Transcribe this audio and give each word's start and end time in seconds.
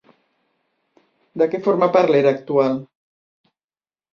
De 1.41 1.47
què 1.51 1.61
forma 1.67 1.91
part 1.99 2.15
l'era 2.15 2.33
actual? 2.39 2.81